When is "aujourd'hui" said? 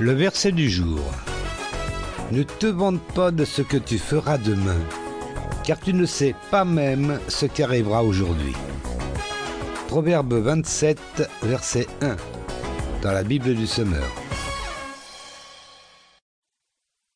8.02-8.54